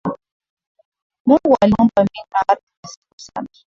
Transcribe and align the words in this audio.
Mungu 1.27 1.55
aliumba 1.61 2.03
bingu 2.13 2.27
na 2.31 2.39
ardhi 2.47 2.63
kwa 2.81 2.89
siku 2.91 3.15
saba. 3.19 3.47